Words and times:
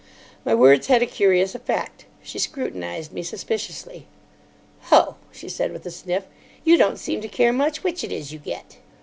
My 0.43 0.55
words 0.55 0.87
had 0.87 1.03
a 1.03 1.05
curious 1.05 1.53
effect. 1.53 2.05
She 2.23 2.39
scrutinised 2.39 3.11
me 3.13 3.21
suspiciously. 3.21 4.07
"Ho!" 4.85 5.17
she 5.31 5.47
said, 5.47 5.71
with 5.71 5.85
a 5.85 5.91
sniff; 5.91 6.25
"you 6.63 6.75
don't 6.75 6.97
seem 6.97 7.21
to 7.21 7.27
care 7.27 7.53
much 7.53 7.83
which 7.83 8.03
it 8.03 8.11
is 8.11 8.31
you 8.33 8.39
get." 8.39 8.79